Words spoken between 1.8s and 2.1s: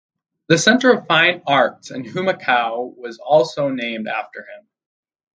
in